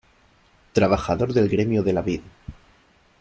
[0.73, 2.21] Trabajador del Gremio de la Vid.